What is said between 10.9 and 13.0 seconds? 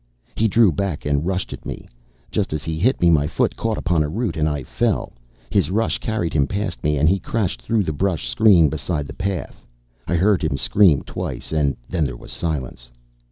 twice, then there was silence.